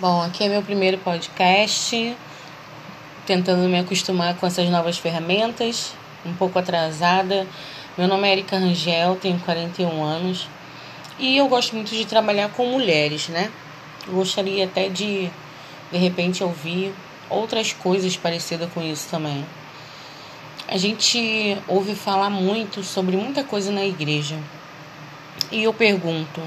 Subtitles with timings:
[0.00, 2.16] Bom, aqui é meu primeiro podcast,
[3.26, 5.92] tentando me acostumar com essas novas ferramentas,
[6.24, 7.44] um pouco atrasada.
[7.96, 10.48] Meu nome é Erika Rangel, tenho 41 anos
[11.18, 13.50] e eu gosto muito de trabalhar com mulheres, né?
[14.06, 15.28] Gostaria até de,
[15.90, 16.94] de repente, ouvir
[17.28, 19.44] outras coisas parecidas com isso também.
[20.68, 24.38] A gente ouve falar muito sobre muita coisa na igreja.
[25.50, 26.40] E eu pergunto,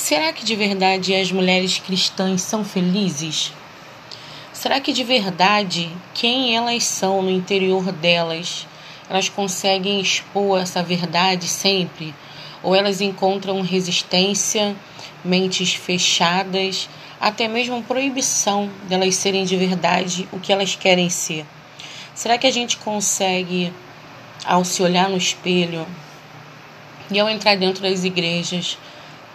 [0.00, 3.52] Será que de verdade as mulheres cristãs são felizes?
[4.52, 8.64] Será que de verdade quem elas são no interior delas,
[9.10, 12.14] elas conseguem expor essa verdade sempre?
[12.62, 14.74] Ou elas encontram resistência,
[15.24, 16.88] mentes fechadas,
[17.20, 21.44] até mesmo proibição delas serem de verdade o que elas querem ser?
[22.14, 23.72] Será que a gente consegue,
[24.44, 25.84] ao se olhar no espelho
[27.10, 28.78] e ao entrar dentro das igrejas,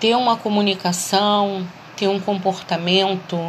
[0.04, 3.40] ter uma comunicação, ter um comportamento,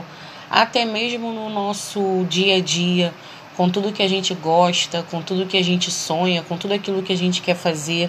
[0.49, 3.13] até mesmo no nosso dia a dia,
[3.57, 7.03] com tudo que a gente gosta, com tudo que a gente sonha, com tudo aquilo
[7.03, 8.09] que a gente quer fazer,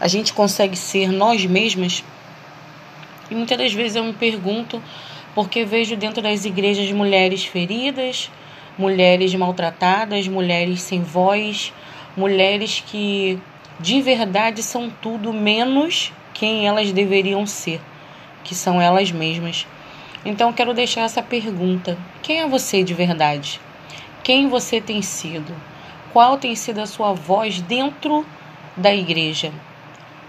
[0.00, 2.02] a gente consegue ser nós mesmas?
[3.30, 4.82] E muitas das vezes eu me pergunto
[5.32, 8.28] porque vejo dentro das igrejas mulheres feridas,
[8.76, 11.72] mulheres maltratadas, mulheres sem voz,
[12.16, 13.38] mulheres que
[13.78, 17.80] de verdade são tudo menos quem elas deveriam ser,
[18.44, 19.66] que são elas mesmas.
[20.24, 23.60] Então quero deixar essa pergunta: quem é você de verdade?
[24.22, 25.54] Quem você tem sido?
[26.12, 28.24] Qual tem sido a sua voz dentro
[28.76, 29.52] da igreja?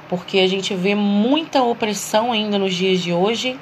[0.09, 3.59] Porque a gente vê muita opressão ainda nos dias de hoje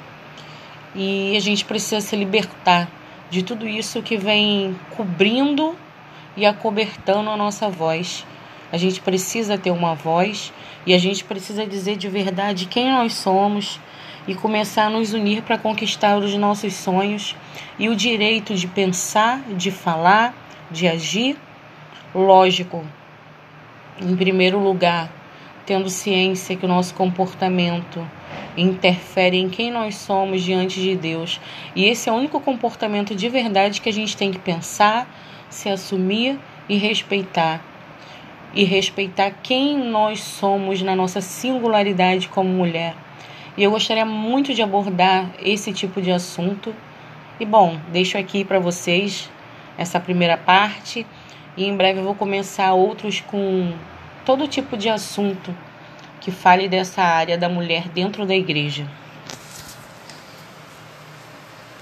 [0.94, 2.88] e a gente precisa se libertar
[3.30, 5.76] de tudo isso que vem cobrindo
[6.36, 8.24] e acobertando a nossa voz.
[8.70, 10.52] A gente precisa ter uma voz
[10.86, 13.80] e a gente precisa dizer de verdade quem nós somos
[14.26, 17.34] e começar a nos unir para conquistar os nossos sonhos
[17.78, 20.34] e o direito de pensar, de falar,
[20.70, 21.36] de agir.
[22.14, 22.84] Lógico,
[24.00, 25.10] em primeiro lugar,
[25.64, 28.06] tendo ciência que o nosso comportamento
[28.54, 31.40] interfere em quem nós somos diante de Deus.
[31.74, 35.08] E esse é o único comportamento de verdade que a gente tem que pensar,
[35.48, 37.62] se assumir e respeitar
[38.54, 42.94] e respeitar quem nós somos na nossa singularidade como mulher.
[43.56, 46.74] E eu gostaria muito de abordar esse tipo de assunto.
[47.40, 49.30] E bom, deixo aqui para vocês
[49.76, 51.06] essa primeira parte
[51.56, 53.72] e em breve eu vou começar outros com
[54.24, 55.54] todo tipo de assunto
[56.20, 58.86] que fale dessa área da mulher dentro da igreja.